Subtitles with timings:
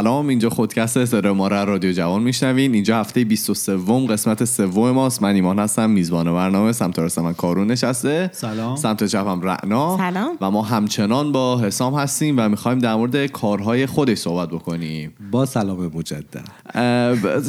[0.00, 2.74] سلام اینجا خودکست سر ما رادیو جوان میشنوین.
[2.74, 3.76] اینجا هفته 23
[4.08, 5.22] قسمت سوم ماست.
[5.22, 8.30] من ایمان هستم میزبان برنامه سمت راست من کارون نشسته.
[8.32, 8.76] سلام.
[8.76, 9.96] سمت چپم رعنا.
[9.96, 10.36] سلام.
[10.40, 15.12] و ما همچنان با حسام هستیم و می‌خوایم در مورد کارهای خودش صحبت بکنیم.
[15.30, 16.48] با سلام مجدد.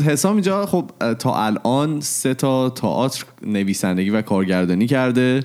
[0.06, 5.44] حسام اینجا خب تا الان سه تا تئاتر نویسندگی و کارگردانی کرده.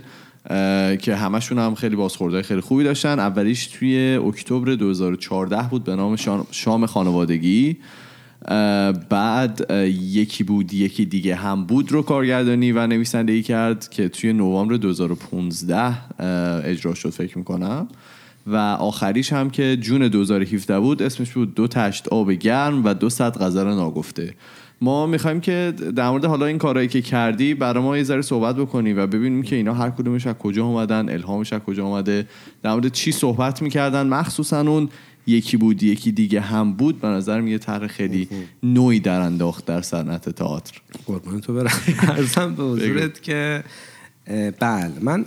[1.01, 3.19] که همشون هم خیلی بازخورده خیلی خوبی داشتن.
[3.19, 6.17] اولیش توی اکتبر 2014 بود به نام
[6.51, 7.77] شام- خانوادگی.
[9.09, 9.67] بعد
[10.01, 15.77] یکی بود یکی دیگه هم بود رو کارگردانی و نویسندگی کرد که توی نوامبر 2015
[15.77, 15.95] اه،
[16.65, 17.89] اجرا شد فکر می‌کنم.
[18.47, 23.11] و آخریش هم که جون 2017 بود اسمش بود دو تشت آب گرم و دو
[23.11, 24.35] صد غزل ناگفته.
[24.81, 28.57] ما می‌خوایم که در مورد حالا این کارهایی که کردی برای ما یه ذره صحبت
[28.57, 32.27] بکنی و ببینیم که اینا هر کدومش از کجا اومدن الهامش از کجا اومده
[32.63, 34.07] در مورد چی صحبت می‌کردن.
[34.07, 34.89] مخصوصا اون
[35.27, 37.01] یکی بود یکی دیگه هم بود.
[37.01, 38.29] به نظر یه طرح خیلی
[38.63, 40.81] نوعی در انداخت در صنعت تئاتر.
[41.07, 41.71] قربان تو برم.
[42.09, 43.65] ارزم به حضورت که
[44.61, 44.93] بله.
[45.01, 45.25] من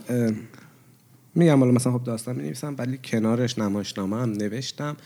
[1.35, 4.97] میگم حالا مثلا خب داستان می نویسم ولی کنارش نمایشنامه هم نوشتم.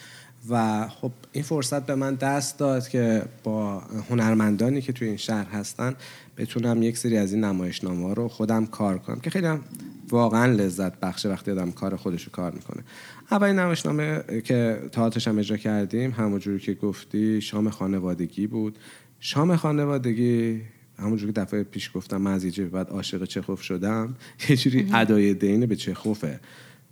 [0.50, 5.46] و خب این فرصت به من دست داد که با هنرمندانی که توی این شهر
[5.46, 5.96] هستن
[6.38, 9.62] بتونم یک سری از این نمایشنامه رو خودم کار کنم که خیلی هم
[10.10, 12.84] واقعا لذت بخشه وقتی آدم کار خودش رو کار می‌کنه.
[13.32, 18.80] اولین نمایشنامه که تئاترش هم اجرا کردیم همونجوری که گفتی شام خانوادگی بود.
[19.20, 20.62] شام خانوادگی
[21.00, 24.16] همونجوری که دفعه پیش گفتم من از یه بعد عاشق چخوف شدم
[24.50, 26.40] یه جوری ادای دین به چخوفه.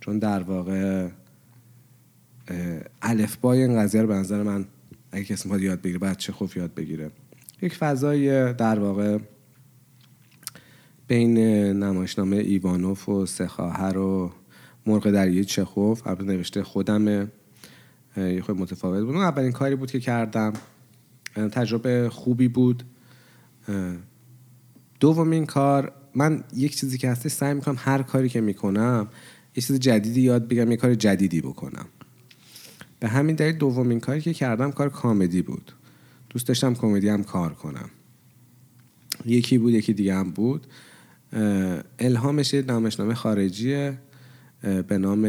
[0.00, 1.08] چون در واقع
[3.02, 4.64] الفبای این قضیه رو به نظر من
[5.12, 7.10] اگه کسی می‌خواد یاد بگیره باید چخوف یاد بگیره.
[7.62, 9.18] یک فضای در واقع
[11.08, 11.38] بین
[11.78, 14.32] نمایشنامه ایوانوف و سه خواهر و
[14.86, 16.06] مرغ دریای چخوف.
[16.06, 17.28] البته نوشته خودمه.
[18.16, 19.14] اه، یه خود متفاوت بود.
[19.14, 20.52] اون اولین کاری بود که کردم.
[21.34, 22.82] تجربه خوبی بود.
[25.00, 29.08] دومین کار من یک چیزی که هستش سعی می‌کنم هر کاری که می‌کنم
[29.56, 31.86] یه چیز جدیدی یاد بگم یه کار جدیدی بکنم.
[33.02, 35.72] به همین دلیل دومین کاری که کردم کار کامدی بود.
[36.30, 37.90] دوست داشتم کمدی هم کار کنم.
[39.26, 40.66] یکی بود یکی دیگه هم بود.
[41.98, 43.98] الهامش یه نمایشنامه خارجیه
[44.88, 45.24] به نام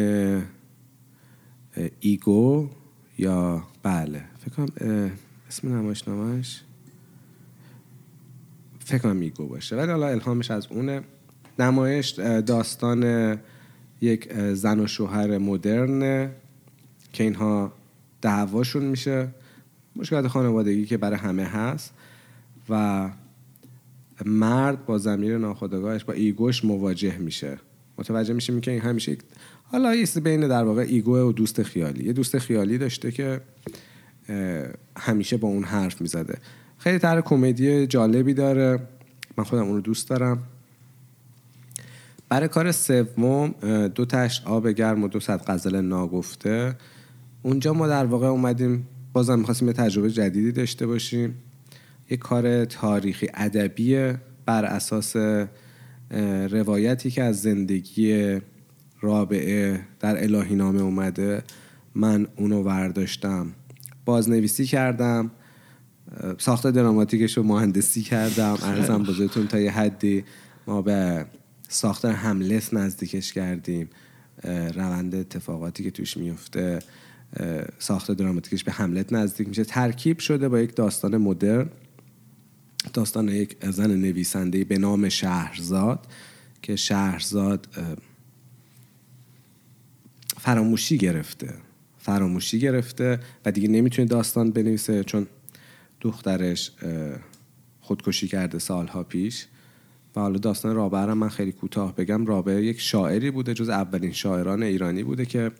[2.00, 2.70] ego
[3.18, 4.24] یا بله.
[4.40, 5.12] فکر کنم
[5.50, 6.62] اسم نمایشنامهش
[8.80, 9.76] فکر کنم ego باشه.
[9.76, 11.02] ولی حالا الهامش از اونه.
[11.60, 13.38] نمایش داستان
[14.02, 16.32] یک زن و شوهر مدرن
[17.14, 17.74] که اینها
[18.22, 19.28] دعواشون میشه
[19.96, 21.94] مشکلات خانوادگی که برای همه هست.
[22.70, 23.10] و
[24.26, 27.58] مرد با ضمیر ناخودآگاهش با ego ش مواجه میشه.
[27.98, 29.18] متوجه میشیم که این همیشه
[29.72, 32.04] حالا چیزی بین در واقع ego و دوست خیالی.
[32.04, 33.42] یه دوست خیالی داشته که
[34.98, 36.38] همیشه با اون حرف می‌زده.
[36.78, 38.80] خیلی طرح کمدی جالبی داره.
[39.38, 40.44] من خودم اون رو دوست دارم.
[42.30, 43.56] برای کار سوم
[43.96, 46.76] دو تشت آب گرم و دو صد غزل ناگفته.
[47.44, 51.36] اونجا ما در واقع اومدیم بازم می‌خواستیم یه تجربه جدیدی داشته باشیم.
[52.10, 54.14] یه کار تاریخی ادبی
[54.46, 55.16] بر اساس
[56.50, 58.38] روایتی که از زندگی
[59.02, 61.44] رابعه در الهی نامه اومده
[61.96, 63.48] من اونو ورداشتم.
[64.06, 65.32] بازنویسی کردم
[66.38, 68.58] ساخت دراماتیکش رو مهندسی کردم.
[68.64, 70.24] ارزم بزرگتون تا یه حدی
[70.68, 71.26] ما به
[71.70, 73.90] ساختار هملت نزدیکش کردیم.
[74.76, 76.80] روند اتفاقاتی که توش میفته
[77.80, 79.64] ساخت دراماتیکش به هملت نزدیک میشه.
[79.64, 81.70] ترکیب شده با یک داستان مدرن.
[82.94, 86.08] داستان یک زن نویسنده به نام شهرزاد
[86.62, 87.68] که شهرزاد
[90.38, 91.54] فراموشی گرفته.
[91.98, 95.28] فراموشی گرفته و دیگه نمی‌تونه داستان بنویسه چون
[96.02, 96.72] دخترش
[97.82, 99.48] خودکشی کرده سالها پیش.
[100.16, 102.26] و حالا داستان رابعه من خیلی کوتاه بگم.
[102.26, 105.52] رابعه یک شاعری بوده جز اولین شاعران ایرانی بوده که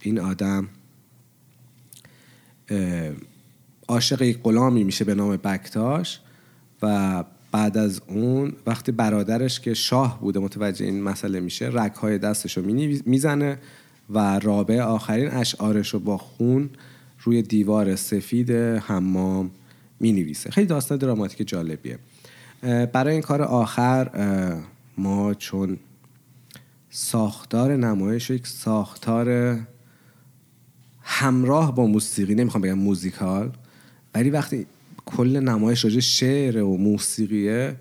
[0.00, 0.68] این آدم
[3.88, 6.20] عاشق یک غلامی میشه به نام بکتاش
[6.82, 12.56] و بعد از اون وقتی برادرش که شاه بوده متوجه این مسئله میشه رگهای دستش
[12.56, 12.64] رو
[13.06, 13.58] می‌زنه
[14.10, 16.70] و رابع آخرین اشعارش رو با خون
[17.22, 19.50] روی دیوار سفید حمام
[20.00, 21.98] می نویسه خیلی داستان دراماتیک جالبیه.
[22.92, 24.10] برای این کار آخر
[24.98, 25.78] ما چون
[26.90, 29.58] ساختار نمایش یک ساختار
[31.22, 33.50] همراه با موسیقی نمی‌خوام بگم موزیکال
[34.14, 34.66] ولی وقتی
[35.04, 37.76] کل نمایش راجع شعر و موسیقیه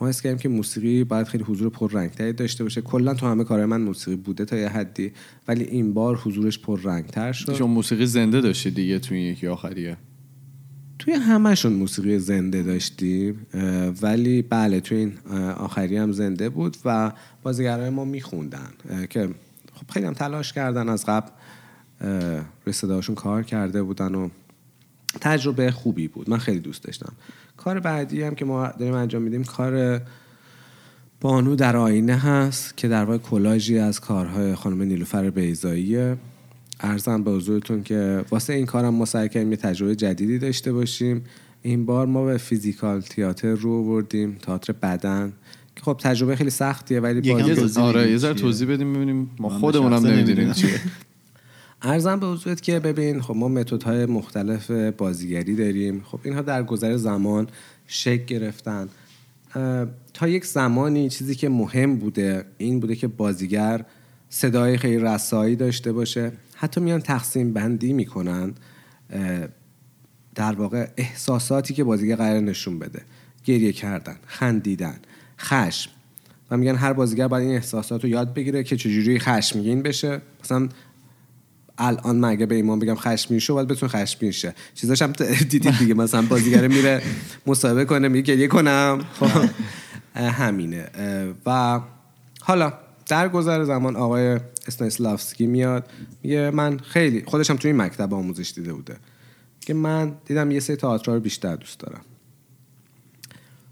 [0.00, 2.80] ما حس کردیم که موسیقی باید خیلی حضور پررنگتری داشته باشه.
[2.80, 5.12] کلا تو همه کار من موسیقی بوده تا یه حدی
[5.48, 7.54] ولی این بار حضورش پررنگتر شد.
[7.54, 9.96] چون موسیقی زنده داشتی دیگه توی یکی آخریه.
[10.98, 13.46] توی همشون موسیقی زنده داشتیم
[14.02, 15.12] ولی بله توی این
[15.56, 17.12] آخری هم زنده بود و
[17.42, 18.70] بازیگرای ما میخوندن
[19.10, 19.28] که
[19.74, 21.30] خب خیلی هم تلاش کردن از قبل.
[22.64, 24.28] روی صداشون کار کرده بودن و
[25.20, 26.30] تجربه خوبی بود.
[26.30, 27.12] من خیلی دوست داشتم.
[27.56, 30.00] کار بعدی هم که ما داریم انجام میدیم کار
[31.20, 36.16] بانو در آینه هست که در واقع کلاژی از کارهای خانم نیلوفر بیزاییه
[36.80, 41.24] ارزم به حضورتون که واسه این کارم ما سعی کردیم یه تجربه جدیدی داشته باشیم.
[41.62, 45.32] این بار ما به فیزیکال تیاتر رو بردیم تئاتر بدن
[45.76, 49.30] که خب تجربه خیلی سختیه ولی آره بدیم یه ذره چیه؟ توضیح بدیم ببینیم.
[49.38, 50.52] ما خودمونم شخصا نمی‌دونیم.
[50.52, 50.80] چیه.
[51.82, 56.02] ارزم به حضورت که ببین خب ما متدهای مختلف بازیگری داریم.
[56.04, 57.48] خب اینها در گذر زمان
[57.86, 58.88] شکل گرفتن.
[60.14, 63.84] تا یک زمانی چیزی که مهم بوده این بوده که بازیگر
[64.30, 66.32] صدای خیلی رسایی داشته باشه.
[66.54, 68.54] حتی میان تقسیم بندی می‌کنن.
[70.34, 73.02] در واقع احساساتی که بازیگر قرار نشون بده.
[73.44, 74.96] گریه کردن خندیدن
[75.38, 75.90] خشم.
[76.50, 80.20] و میگن هر بازیگر باید این احساسات رو یاد بگیره که چجوری خشمگین بشه.
[80.44, 80.68] مثلا
[81.78, 84.54] الان من اگه به ایمان بگم خشمگین شو باید بتون خشمگین شه.
[84.74, 85.12] چیزاش هم
[85.50, 85.94] دیدید دیگه.
[85.94, 87.02] مثلا بازیگر میره
[87.46, 89.04] مصاحبه کنه میگه گریه کنم.
[89.20, 89.48] خب.
[90.20, 90.88] همینه.
[91.46, 91.80] و
[92.40, 92.72] حالا
[93.06, 95.90] در گذر زمان آقای اسنایسلافسکی میاد
[96.22, 98.96] میگه من خیلی خودش هم توی این مکتب آموزش دیده بوده.
[99.60, 102.00] که من دیدم یه سری تئاتر رو بیشتر دوست دارم.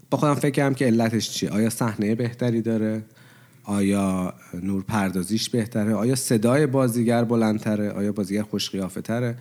[0.09, 3.03] با خودم فکر کردم که علتش چیه؟ آیا صحنه بهتری داره؟
[3.65, 4.33] آیا
[4.63, 9.37] نور پردازیش بهتره؟ آیا صدای بازیگر بلندتره؟ آیا بازیگر خوش قیافه تره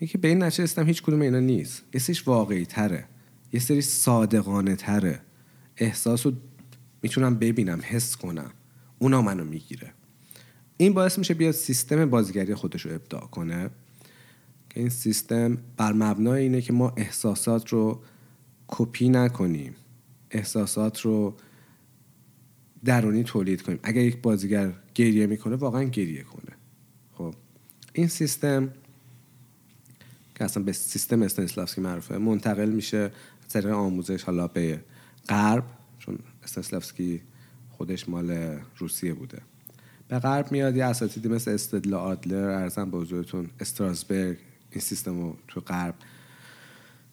[0.00, 1.82] میگه به این نتیجه رسیدم هیچ کدوم اینا نیست.
[1.94, 3.04] یه سریش واقعی تره
[3.52, 5.20] یه سری صادقانه تره
[5.76, 6.32] احساس رو
[7.02, 8.50] می‌تونم ببینم حس کنم.
[8.98, 9.92] اونا منو می‌گیره.
[10.76, 13.70] این باعث میشه بیاد سیستم بازیگری خودش رو ابداع کنه.
[14.70, 18.02] که این سیستم بر مبنای اینه که ما احساسات رو
[18.68, 19.76] کپی نکنیم.
[20.30, 21.36] احساسات رو
[22.84, 23.78] درونی تولید کنیم.
[23.82, 26.56] اگر یک بازیگر گریه می‌کنه واقعا گریه کنه.
[27.12, 27.34] خب
[27.92, 28.72] این سیستم
[30.34, 32.98] که اصلا به سیستم استانسلافسکی معروفه منتقل میشه
[33.44, 34.80] از طریق آموزش حالا به
[35.28, 35.64] غرب
[35.98, 37.20] چون استانسلافسکی
[37.70, 39.38] خودش مال روسیه بوده.
[40.08, 44.36] به غرب میاد یه اساتیدی مثل استدلا آدلر ارزم به حضورتون استراسبرگ
[44.70, 45.94] این سیستم رو تو غرب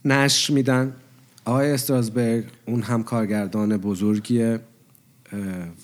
[0.06, 0.96] نشر میدن.
[1.46, 4.60] آقای استراسبرگ اون هم کارگردان بزرگیه.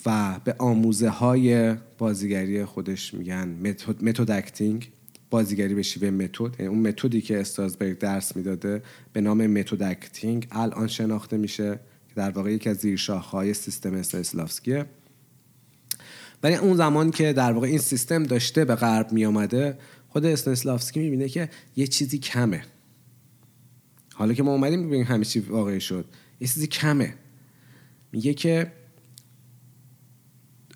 [0.05, 3.47] و به آموزه های بازیگری خودش میگن
[4.01, 4.91] method acting
[5.29, 6.59] بازیگری به شیوه متد.
[6.59, 12.15] یعنی اون متدی که استراسبرگ درس می‌داده به نام method acting الان شناخته میشه که
[12.15, 14.85] در واقع یکی از زیرشاخه‌های سیستم استانسلافسکیه
[16.43, 20.99] ولی اون زمان که در واقع این سیستم داشته به غرب می آمده خود استانسلافسکی
[20.99, 22.63] می‌بینه که یه چیزی کمه.
[24.13, 26.05] حالا که ما اومدیم می‌بینیم همه چی واقعی شد.
[26.39, 27.13] یه چیزی کمه.
[28.11, 28.71] میگه که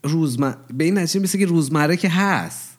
[0.03, 2.77] روزمره به این نتیجه مثل که روزمره که هست.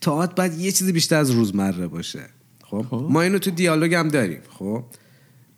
[0.00, 2.24] تئاتر باید یه چیزی بیشتر از روزمره باشه.
[2.62, 4.40] خب؟ ما اینو تو دیالوگ هم داریم.
[4.48, 4.84] خب؟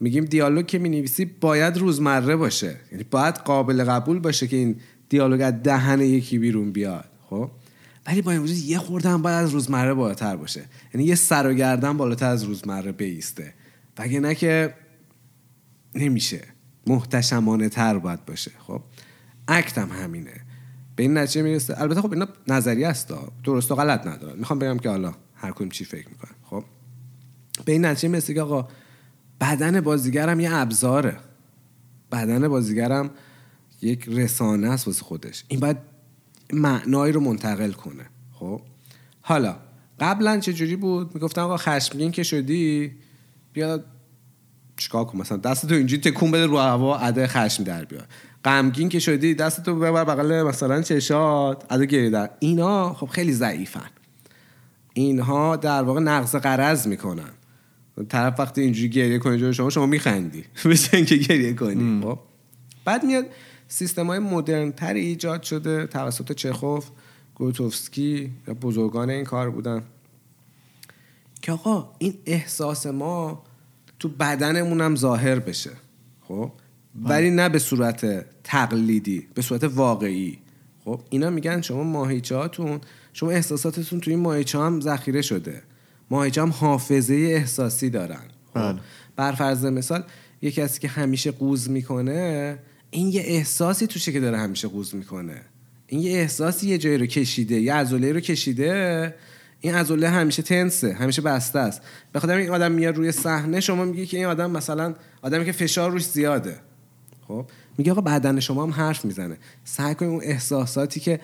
[0.00, 2.76] میگیم دیالوگ که می‌نویسی باید روزمره باشه.
[2.92, 7.04] یعنی باید قابل قبول باشه که این دیالوگ از دهن یکی بیرون بیاد.
[7.30, 7.50] خب؟
[8.06, 10.64] ولی با این وجود یه خورده هم باید از روزمره بالاتر باشه.
[10.94, 13.54] یعنی یه سر و گردن بالاتر از روزمره بیسته.
[13.98, 14.74] وگرنه که
[15.94, 16.44] نمیشه.
[16.86, 18.50] محتشمانه تر باید باشه.
[18.66, 18.80] خب؟
[19.48, 20.47] اکت هم همینه.
[20.98, 21.80] به این نتیجه می‌رسه.
[21.80, 23.14] البته خب اینا نظریه است.
[23.44, 24.38] درست و غلط ندارن.
[24.38, 26.34] می‌خوام بگم که حالا هر کدوم چی فکر می‌کنن.
[26.44, 26.64] خب؟
[27.64, 28.68] به این نتیجه می‌رسه که آقا
[29.40, 31.16] بدن بازیگرم یه ابزاره.
[32.12, 33.10] بدن بازیگرم
[33.82, 35.44] یک رسانه است واسه خودش.
[35.48, 35.76] این باید
[36.52, 38.06] معنایی رو منتقل کنه.
[38.32, 38.60] خب؟
[39.20, 39.56] حالا
[40.00, 42.92] قبلا چه جوری بود؟ می‌گفتن آقا خشمگین که شدی
[43.52, 43.84] بیا
[44.76, 48.06] چیکار کن؟ مثلا دستتو اینجوری تکون بده رو هوا اده خشم در بیار.
[48.44, 51.72] غمگین که شدی دستتو ببر بغل مثلا چشات.
[51.72, 52.30] اده گریه در.
[52.38, 53.90] اینا خب خیلی ضعیفن.
[54.92, 57.30] اینها در واقع نقض قرض می‌کنن.
[58.08, 60.44] طرف وقتی اینجوری گریه کنه جلوی شما شما میخندی.
[60.64, 62.02] مثل اینکه گریه کنی.
[62.02, 62.18] خب.
[62.84, 63.26] بعد میاد
[63.68, 65.86] سیستم های مدرن تری ایجاد شده.
[65.86, 66.88] توسط چخوف
[67.34, 69.82] گوتوفسکی یا بزرگان این کار بودن.
[71.42, 73.44] که آقا این احساس ما
[73.98, 75.70] تو بدنمون هم ظاهر بشه.
[76.28, 76.52] خب.
[77.02, 80.38] ولی نه به صورت تقلیدی به صورت واقعی.
[80.84, 82.80] خب اینا میگن شما ماهیچه هاتون
[83.12, 85.62] شما احساساتتون تو این ماهیچه هم ذخیره شده.
[86.10, 88.22] ماهیچه هم حافظه احساسی دارن.
[88.54, 88.78] خب بله.
[89.16, 90.02] بر فرض مثال
[90.42, 92.58] یه کسی که همیشه قوز می‌کنه
[92.90, 95.42] این یه احساسی توشه که داره همیشه قوز می‌کنه.
[95.86, 99.14] این یه احساسی یه جایی رو کشیده یه عضله رو کشیده.
[99.60, 101.82] این عضله همیشه تنسه همیشه بسته است.
[102.12, 105.52] به خاطر این آدم میاد روی صحنه شما میگی که این آدم مثلا آدمی که
[105.52, 106.56] فشار روش زیاده.
[107.28, 107.46] خب؟
[107.78, 109.36] میگه آقا بدن شما هم حرف می‌زنه.
[109.64, 111.20] سعی کنید اون احساساتی که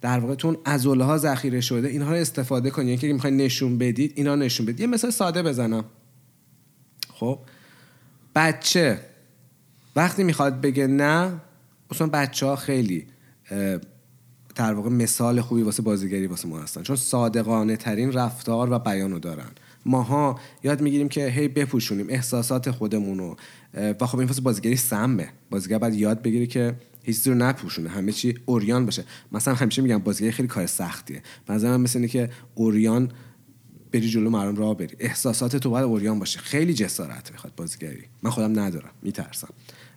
[0.00, 2.88] در واقع تون عضله ها ذخیره شده اینها رو استفاده کنید.
[2.88, 4.80] یعنی که می‌خواین نشون بدید اینا نشون بدید.
[4.80, 5.84] یه مثال ساده بزنم.
[7.14, 7.38] خب؟
[8.36, 9.00] بچه
[9.96, 11.32] وقتی می‌خواد بگه نه
[11.90, 13.06] اصلا بچه ها خیلی
[14.54, 16.82] در واقع مثال خوبی واسه بازیگری واسه ما هستن.
[16.82, 19.50] چون صادقانه ترین رفتار و بیانو دارن.
[19.86, 23.36] ماها یاد می‌گیریم که هی بپوشونیم احساسات خودمون رو
[23.74, 25.28] و خب این واسه بازیگری سمه.
[25.50, 29.04] بازیگر باید یاد بگیری که هیچ رو نپوشونه همه چی اوریان باشه.
[29.32, 31.22] مثلا همیشه میگم بازیگری خیلی کار سختیه.
[31.48, 33.10] مثلا مثل اینه که اوریان
[33.92, 34.96] بری جلو مردم راه بری.
[34.98, 36.38] احساسات تو باید اوریان باشه.
[36.38, 38.04] خیلی جسارت می‌خواد بازیگری.
[38.22, 39.48] من خودم ندارم میترسم.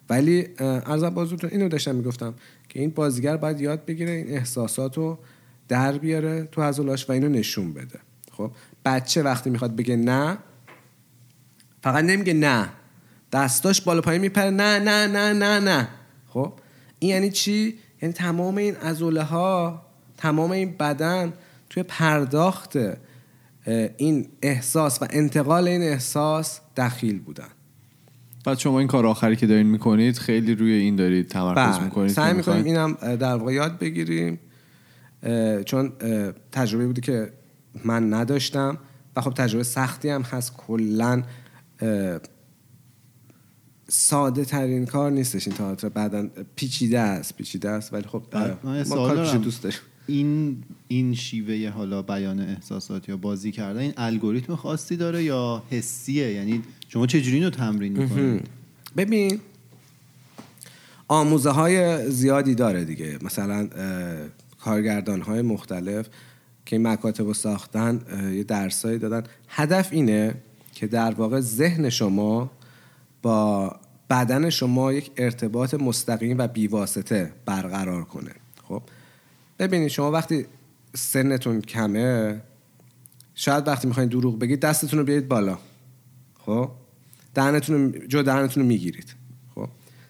[0.10, 2.34] ولی ارزم بازوتون اینو داشتم می‌گفتم
[2.70, 5.20] که این بازیگر باید یاد بگیره این احساسات رو
[5.68, 8.00] در بیاره تو عضلاش و اینو نشون بده.
[8.32, 8.52] خب؟
[8.86, 10.38] بچه وقتی می‌خواد بگه نه
[11.84, 12.70] فقط نمیگه نه.
[13.32, 15.88] دستاش بالا پایین میپره نه نه نه نه نه.
[16.28, 16.54] خب؟
[17.00, 19.86] این یعنی چی؟ یعنی تمام این عضله ها
[20.18, 21.34] تمام این بدن
[21.70, 22.78] توی پرداخت
[23.98, 27.48] این احساس و انتقال این احساس دخیل بودن.
[28.46, 31.84] بعد شما این کار آخری که دارین می‌کنید خیلی روی این دارید تمرکز بله.
[31.84, 34.40] می‌کنید سعی می‌کنیم اینم در واقع یاد بگیریم.
[35.66, 35.94] چون
[36.52, 37.32] تجربه بودی که
[37.86, 38.78] من نداشتم
[39.16, 40.54] و خب تجربه سختی هم هست.
[40.54, 41.24] کلا
[43.88, 45.90] ساده ترین کار نیستش این تئاتر.
[45.90, 47.94] بعدا پیچیده است پیچیده است.
[47.94, 48.24] ولی خب
[48.64, 49.80] ما کار دوست داریم.
[50.08, 56.34] این این شیوه حالا بیان احساسات یا بازی کردن این الگوریتم خاصی داره یا حسیه؟
[56.34, 58.48] یعنی شما چجوری اینو تمرین می‌کنید؟
[58.98, 59.40] ببین
[61.08, 63.18] آموزه های زیادی داره دیگه.
[63.22, 63.70] مثلا
[64.60, 66.08] کارگردان های مختلف
[66.66, 68.02] که این مکاتب رو ساختن
[68.34, 69.24] یه درسایی دادن.
[69.48, 70.36] هدف اینه
[70.74, 72.52] که در واقع ذهن شما
[73.22, 73.76] با
[74.10, 78.32] بدن شما یک ارتباط مستقیم و بیواسطه برقرار کنه.
[78.64, 78.82] خب؟
[79.60, 80.46] ببینید شما وقتی
[80.94, 82.42] سنتون کمه
[83.36, 85.58] شاید وقتی می‌خواین دروغ بگید دستتون رو بیارید بالا.
[86.40, 86.72] خب؟
[87.34, 89.16] دهنتون جو دهنتون رو می‌گیرید.
[89.56, 89.68] خب؟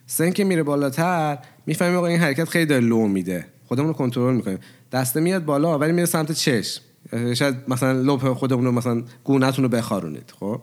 [0.08, 3.46] سن که میره بالاتر می‌فهمیم این حرکت خیلی داره لو میده.
[3.68, 4.60] خودمون رو کنترل می‌کنیم.
[4.92, 6.82] دسته میاد بالا ولی میره سمت چشم.
[7.34, 10.62] شاید مثلا لپ خودمون رو مثلا گونهتون رو بخارونید خب؟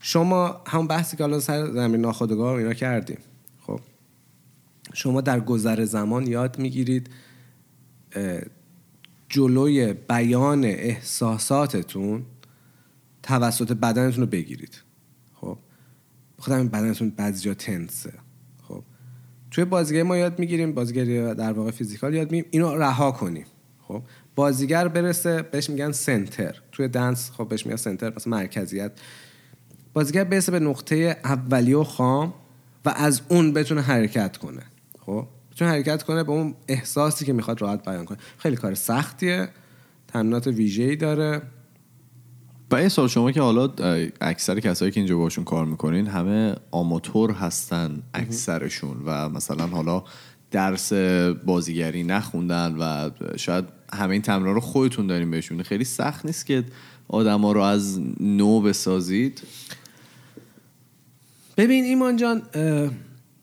[0.00, 3.18] شما هم بحثی که حالا سر زمین ناخودآگاه اینا کردیم
[3.60, 3.80] خب؟
[4.94, 7.10] شما در گذر زمان یاد می‌گیرید
[9.28, 12.22] جلوی بیان احساساتتون
[13.22, 14.82] توسط بدنتون رو بگیرید
[15.34, 15.58] خب؟
[16.38, 18.12] خودم بدنتون بعضی جا تنسه.
[19.52, 22.50] توی بازیگری ما یاد می‌گیریم بازیگری در واقع فیزیکال یاد می‌گیریم.
[22.50, 23.46] اینو رها کنیم.
[23.88, 24.02] خب
[24.34, 26.56] بازیگر برسه بهش میگن سنتر.
[26.72, 28.92] توی دنس خب بهش میگن سنتر مثلا مرکزیت.
[29.92, 32.34] بازیگر برسه به نقطه اولی و خام
[32.84, 34.62] و از اون بتونه حرکت کنه.
[34.98, 38.18] خب بتونه حرکت کنه به اون احساسی که می‌خواد راحت بیان کنه.
[38.38, 39.48] خیلی کار سختیه.
[40.08, 41.42] تمرینات ویژه‌ای داره.
[42.72, 43.68] و سال شما که حالا
[44.20, 50.04] اکثر کسایی که اینجا باشون کار می‌کنین همه آماتور هستن اکثرشون و مثلا حالا
[50.50, 50.92] درس
[51.46, 55.62] بازیگری نخوندن و شاید همه این تمرین رو خودتون داریم بهشون.
[55.62, 56.64] خیلی سخت نیست که
[57.08, 59.42] آدما رو از نو بسازید؟
[61.56, 62.42] ببین ایمان جان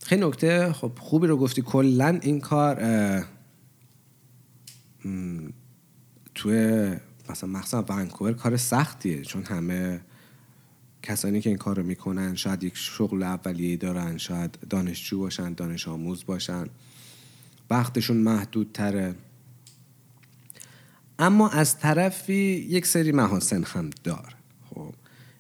[0.04, 0.74] خیلی نکته.
[0.74, 1.62] خب خوبی رو گفتی.
[1.62, 2.78] کلا این کار
[6.36, 6.92] توی
[7.30, 10.02] مثلا مخصوصا ونکوور کار سختیه چون همه
[11.04, 15.88] کسانی که این کار رو می‌کنن شاید یک شغل اولیه دارن شاید دانشجو باشن دانش
[15.88, 16.66] آموز باشن
[17.70, 19.16] وقتشون محدود تره
[21.20, 24.36] اما از طرفی یک سری محاسن هم دار.
[24.70, 24.94] خب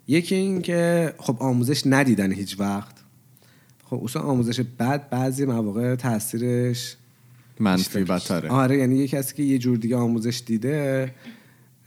[0.07, 2.95] یکی این که خب آموزش ندیدن هیچ وقت.
[3.85, 6.95] خب اصلا آموزش بد بعضی مواقع تاثیرش
[7.59, 11.11] منفی بدتره آره یعنی یه کسی که یه جور دیگه آموزش دیده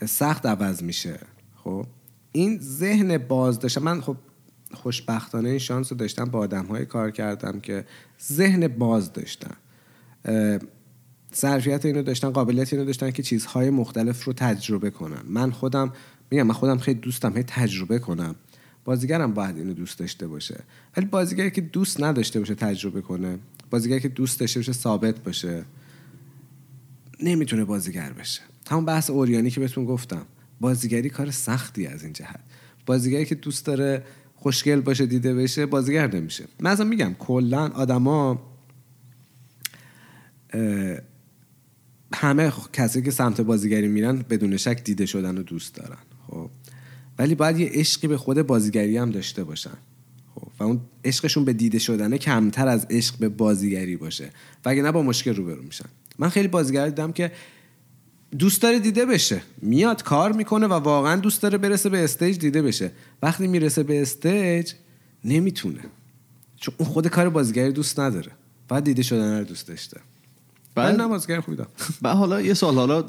[0.06, 1.18] سخت عوض میشه.
[1.56, 1.86] خب؟
[2.32, 4.16] این ذهن باز داشته من خب
[4.74, 7.84] خوشبختانه این شانس رو داشتم با آدم کار کردم که
[8.22, 9.54] ذهن باز داشتن.
[11.36, 15.22] ظرفیت اینو داشتن قابلیت اینو داشتن که چیزهای مختلف رو تجربه کنن.
[15.28, 15.92] من خودم
[16.30, 18.34] میگم من خودم خیلی دوستم هی تجربه کنم.
[18.84, 20.60] بازیگرم باید اینو دوست داشته باشه.
[20.96, 23.38] ولی بازیگری که دوست نداشته باشه تجربه کنه
[23.70, 25.64] بازیگری که دوست داشته باشه ثابت باشه
[27.20, 28.42] نمی‌تونه بازیگر بشه.
[28.72, 30.26] همون بحث اوریانی که بهتون گفتم.
[30.60, 32.40] بازیگری کار سختی از این جهت.
[32.86, 36.44] بازیگری که دوست داره خوشگل باشه دیده بشه بازیگر نمیشه.
[36.60, 38.42] من اصلا میگم کلا آدما
[42.14, 45.98] همه کسی که سمت بازیگری میرن بدون شک دیده شدن رو دوست دارن.
[46.28, 46.50] خب.
[47.18, 49.78] ولی باید یه عشقی به خود بازیگری هم داشته باشن.
[50.34, 50.48] خب.
[50.58, 54.30] و اون عشقشون به دیده شدنه کمتر از عشق به بازیگری باشه.
[54.64, 55.88] وگرنه با مشکل روبرو میشن.
[56.18, 57.32] من خیلی بازیگر دیدم که
[58.38, 59.42] دوست داره دیده بشه.
[59.62, 62.90] میاد کار می‌کنه و واقعا دوست داره برسه به stage دیده بشه.
[63.22, 64.72] وقتی می‌رسه به stage
[65.24, 65.80] نمی‌تونه.
[66.56, 68.30] چون اون خود کار بازیگری دوست نداره.
[68.68, 70.00] بعد دیده شدن رو دوست داشته.
[70.74, 71.70] بعد- من نه بازیگر خوبی دارم.
[72.02, 73.02] و حالا یه سال حالا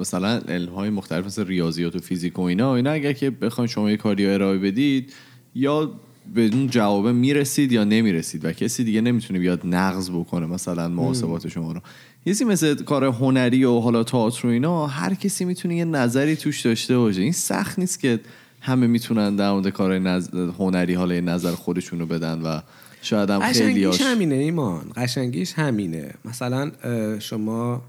[0.00, 3.90] مثلا علم های مختلف مثل ریاضیات و فیزیک و اینا اینا اگر که بخواین شما
[3.90, 5.12] یه کاری ارائه بدید
[5.54, 5.90] یا
[6.34, 11.48] به اون جوابه می‌رسید یا نمی‌رسید و کسی دیگه نمی‌تونه بیاد نقض بکنه مثلا محاسبات
[11.48, 11.80] شما رو.
[12.26, 16.60] یه مثل کار هنری و حالا تئاتر و اینا هر کسی می‌تونه یه نظری توش
[16.60, 17.22] داشته باشه.
[17.22, 18.20] این سخت نیست که
[18.60, 20.28] همه می‌تونن در مورد کار نظ...
[20.34, 22.60] هنری حالا یه نظر خودشون رو بدن و
[23.02, 24.92] شاید هم خیلی قشنگیش همینه ایمان.
[24.96, 26.14] قشنگیش همینه.
[26.24, 26.70] مثلا
[27.18, 27.82] شما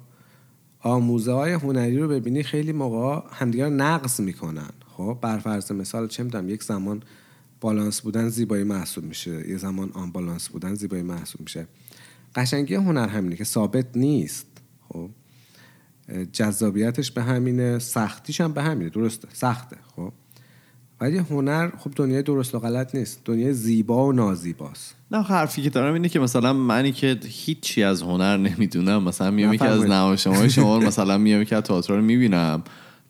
[0.82, 4.70] آموزه های هنری رو ببینی خیلی موقع همدیگه رو نقض می‌کنن.
[4.98, 7.04] خب بر فرض مثال چه می‌دونم یک زمان
[7.62, 9.50] بالانس بودن زیبایی محسوب میشه.
[9.50, 11.68] یه زمان آن بالانس بودن زیبایی محسوب میشه.
[12.36, 14.48] قشنگی هنر همینه که ثابت نیست.
[14.90, 15.10] خب.
[16.34, 20.12] جذابیتش به همینه سختیش هم به همینه درسته سخته خب.
[21.02, 24.96] ولی هنر خب دنیای درست و غلط نیست دنیای زیبا و نازیباست.
[25.12, 29.54] نه حرفی که دارم اینه که مثلا منی که هیچی از هنر نمی‌دونم مثلا میام
[29.54, 29.82] یکی از.
[29.82, 32.64] نمایشنامه‌های شما مثلا میام یکی از تئاتر رو می‌بینم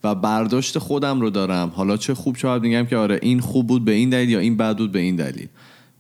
[0.03, 1.69] و برداشت خودم رو دارم.
[1.75, 4.57] حالا چه خوب شاید میگم که آره این خوب بود به این دلیل یا این
[4.57, 5.47] بد بود به این دلیل.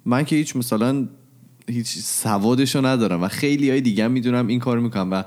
[0.05, 1.07] من که هیچ مثلا
[1.69, 5.23] هیچ سوادش رو ندارم و خیلی های دیگه می‌دونم این کار می‌کنم و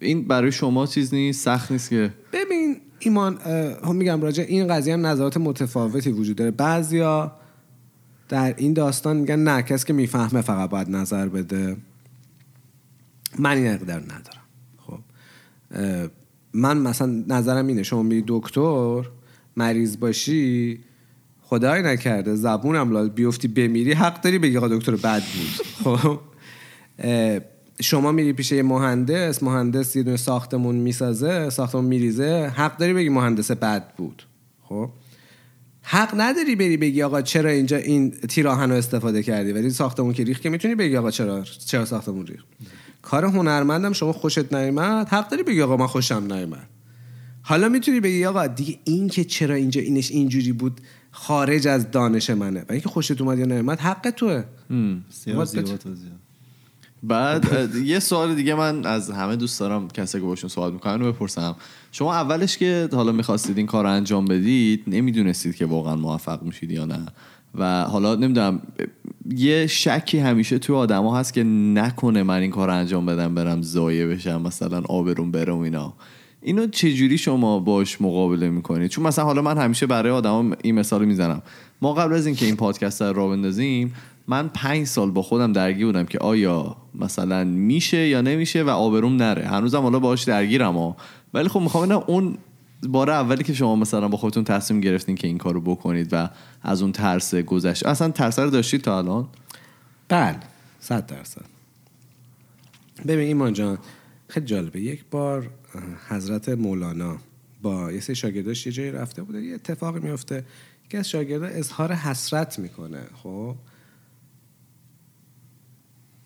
[0.00, 3.38] این برای شما چیز نیست سخت نیست که ببین ایمان
[3.84, 6.50] هم میگم راجع این قضیه هم نظرات متفاوتی وجود داره.
[6.50, 7.32] بعضیا
[8.28, 11.76] در این داستان میگن نه کسی که می‌فهمه فقط باید نظر بده.
[13.38, 14.44] من این اقدار ندارم.
[14.78, 14.98] خب
[16.52, 19.02] من مثلا نظرم اینه شما میری دکتر
[19.56, 20.80] مریض باشی
[21.54, 22.34] خدای نکرده.
[22.34, 25.66] زبونم لال بیفتی بمیری حق داری بگی آقا دکتر بد بود.
[25.84, 26.20] خب.
[27.80, 33.08] شما میری پیش یه مهندس مهندس یه دونه ساختمون می‌سازه ساختمون میریزه حق داری بگی
[33.08, 34.22] مهندس بد بود.
[34.62, 34.88] خب.
[35.82, 40.24] حق نداری بری بگی آقا چرا اینجا این تیراهن رو استفاده کردی؟ ولی ساختمون که
[40.24, 42.46] ریخت که می‌تونی بگی آقا چرا چرا ساختمون ریخت؟
[43.02, 45.08] کار هنرمندم شما خوشت نیومد.
[45.08, 46.68] حق داری بگی آقا من خوشم نیومد.
[47.42, 50.80] حالا می‌تونی بگی آقا دیگه این که چرا اینجا اینش اینجوری بود
[51.16, 52.60] خارج از دانش منه.
[52.60, 54.44] و اینکه خوشت اومد یا نیومد حق توه.
[57.02, 61.12] بعد یه سوال دیگه من از همه دوست دارم کسی که باشون سوال می‌کنن رو
[61.12, 61.56] بپرسم.
[61.92, 66.70] شما اولش که حالا می‌خواستید این کار رو انجام بدید نمی‌دونستید که واقعا موفق میشید
[66.70, 67.06] یا نه.
[67.54, 68.60] و حالا نمی‌دونم
[69.30, 73.62] یه شکی همیشه تو آدما هست که نکنه من این کار رو انجام بدم برم
[73.62, 75.94] ضایع بشم مثلا آبرون برم اینا.
[76.46, 81.04] اینو چجوری شما باش مقابله می‌کنید چون مثلا حالا من همیشه برای آدما این مثال
[81.04, 81.42] می‌زنم.
[81.82, 83.94] ما قبل از اینکه این پادکست رو راه بندازیم
[84.28, 89.16] من پنج سال با خودم درگیر بودم که آیا مثلا میشه یا نمیشه و آبروم
[89.16, 89.46] نره.
[89.46, 90.96] هنوزم حالا باهاش درگیرم
[91.34, 92.38] ولی خب می‌خوام اون
[92.88, 96.28] بار اولی که شما مثلا با خودتون تصمیم گرفتین که این کارو بکنید و
[96.62, 97.86] از اون ترس گذشت.
[97.86, 99.28] اصلا ترس رو داشتید تا الان؟
[100.08, 100.36] بله
[100.80, 101.44] صد درصد.
[103.08, 103.78] ببین ایمان جان
[104.28, 104.80] خیلی جالبه.
[104.80, 105.50] یک بار
[106.08, 107.18] حضرت مولانا
[107.62, 110.44] با یه سری شاگرداش یه جایی رفته بوده یه اتفاقی میفته.
[110.88, 113.56] که از شاگردا اظهار حسرت می‌کنه خب؟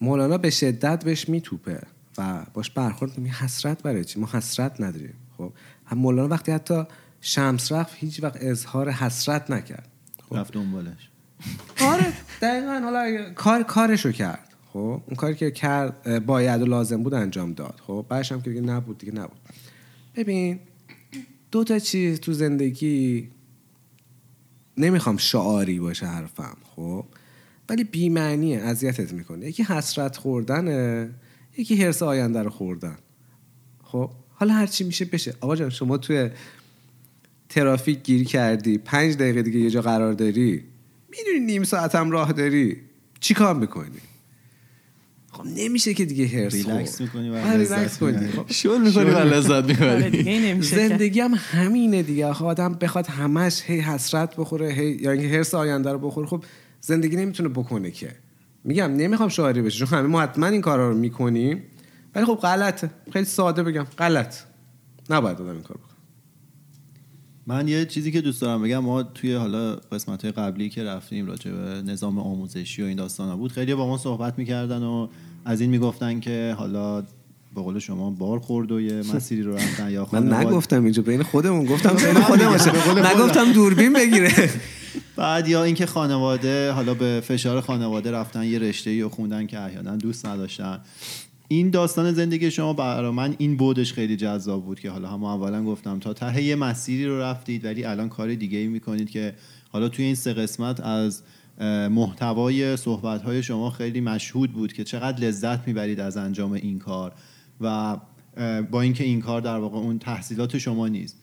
[0.01, 1.81] مولانا به شدت بهش میتوپه
[2.19, 3.39] و باش برخورد می‌کنه.
[3.39, 5.53] حسرت برای چی؟ ما حسرت نداریم خب؟
[5.87, 6.85] هم مولانا وقتی حتی
[7.21, 9.89] شمس رفت هیچ وقت اظهار حسرت نکرد.
[10.31, 11.11] رفت دنبالش.
[11.81, 12.81] آره دقیقا.
[12.85, 14.48] حالا کار کارشو کرد.
[14.79, 17.81] خب اون کاری که کرد باید و لازم بود انجام داد.
[17.87, 19.39] خب بعدش هم که دیگه نبود دیگه نبود.
[20.15, 20.59] ببین
[21.51, 23.29] دو تا چیز تو زندگی
[24.77, 27.05] نمی‌خوام شعاری باشه حرفم خب؟
[27.69, 29.47] ولی بیمعنیه اذیتت می‌کنه.
[29.47, 31.11] یکی حسرت خوردنه
[31.57, 32.99] یکی حرس آینده رو خوردن.
[33.83, 35.35] خب حالا هرچی میشه بشه.
[35.41, 36.31] آقا جان شما توی
[37.49, 40.65] ترافیک گیر کردی پنج دقیقه دیگه یه جا قرار داری
[41.11, 42.77] می‌دونی نیم ساعت هم راه داری
[43.21, 43.99] چی کار می‌کنی؟
[45.39, 47.01] خب نمیشه که دیگه هرس ریلکس.
[47.01, 48.29] می‌کنی و ریلکس کنی.
[48.29, 50.63] خب، شل می‌کنی و لذت آره می‌بری.
[50.63, 52.27] زندگی هم همینه دیگه.
[52.27, 56.27] آخه آدم بخواد همش هی حسرت بخوره هی یا اینکه حرص آینده رو بخوره.
[56.27, 56.45] خب
[56.81, 58.17] زندگی نمی‌تونه بکنه که.
[58.65, 61.63] میگم نمی‌خوام شاعری بشه چون همه ما حتما این کارا رو می‌کنیم.
[62.15, 62.91] ولی خب غلطه.
[63.13, 63.87] خیلی ساده بگم.
[63.99, 64.37] غلط.
[65.11, 65.89] نباید آدم این کار بکنه.
[67.47, 68.79] من یه چیزی که دوست دارم بگم.
[68.79, 73.53] ما توی حالا قسمت قبلی که رفتیم راجع به نظام آموزشی و این داستان بود
[73.53, 75.09] خیلی با ما صحبت می‌کردن و
[75.49, 77.01] از این می‌گفتن که حالا
[77.55, 81.23] به قول شما بار خورد و یه مسیری رو رفتن یا من نگفتم اینجا بین
[81.23, 83.15] خودمون گفتم بین خودمون باشه.
[83.15, 84.51] نگفتم دوربین بگیره.
[85.17, 89.61] بعد یا اینکه خانواده حالا به فشار خانواده رفتن یه رشته ای رو خوندن که
[89.61, 90.81] احیانا دوست نداشتن.
[91.49, 95.65] این داستان زندگی شما برای من این بودش خیلی جذاب بود که حالا هم اولا
[95.65, 99.35] گفتم تا ته یه مسیری رو رفتید ولی الان کار دیگه ای می‌کنید که
[99.73, 101.23] حالا توی این سه قسمت از
[101.91, 107.13] محتوای صحبت شما خیلی مشهود بود که چقدر لذت می‌برید از انجام این کار
[107.61, 107.97] و
[108.71, 111.23] با اینکه این کار در واقع اون تحصیلات شما نیست.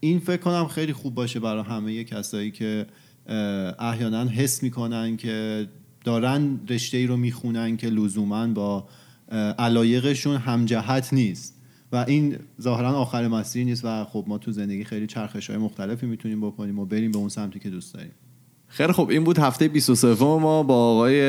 [0.00, 2.86] این فکر کنم خیلی خوب باشه برای همه کسایی که
[3.78, 5.68] احیانا حس می‌کنن که
[6.04, 8.88] دارن رشته ای رو می‌خونن که لزوما با
[9.58, 11.56] علایقشون همجهت نیست.
[11.92, 16.06] و این ظاهرا آخر مسیر نیست و خب ما تو زندگی خیلی چرخش های مختلفی
[16.06, 18.12] می‌تونیم بکنیم و بریم به اون سمتی که دوست داریم.
[18.72, 21.20] خیلی خب این بود هفته 23 ما با آقای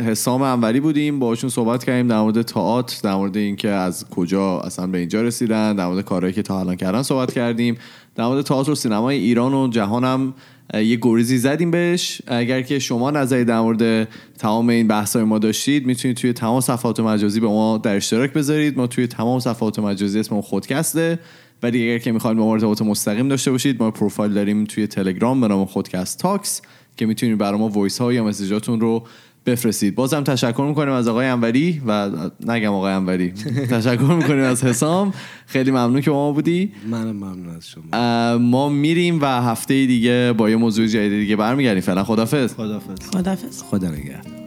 [0.00, 1.18] حسام انوری بودیم.
[1.18, 5.76] باهاشون صحبت کردیم در مورد تئاتر در مورد اینکه از کجا اصلا به اینجا رسیدن
[5.76, 7.76] در مورد کارهایی که تا الان کردن صحبت کردیم.
[8.14, 10.34] در مورد تئاتر و سینمای ایران و جهان هم
[10.74, 12.22] اه، یه گریزی زدیم بهش.
[12.26, 17.00] اگر که شما نظری در مورد تمام این بحث ما داشتید می‌تونید توی تمام صفحات
[17.00, 18.76] مجازی به ما در اشتراک بذارید.
[18.76, 21.18] ما توی تمام صفحات مجازی اسممون خودکسته.
[21.62, 25.40] ولی اگر که می‌خواید با ما ارتباط مستقیم داشته باشید ما پروفایل داریم توی تلگرام
[25.40, 26.62] به نام خودکست تاکس.
[26.96, 29.06] که می‌تونید برای ما وایس ها یا مسیجاتون رو
[29.46, 29.94] بفرستید.
[29.94, 32.10] بازم تشکر می‌کنیم از آقای انوری و
[32.46, 33.32] نگم آقای انوری.
[33.70, 35.14] تشکر می‌کنیم از حسام.
[35.46, 36.72] خیلی ممنون که با ما بودی.
[36.90, 38.38] منم ممنون از شما.
[38.38, 41.82] ما میریم و هفته دیگه با یه موضوع جدید دیگه برمیگردیم.
[41.82, 44.43] فعلا خدافظ خدافظ خدافظ خدا نگهدار.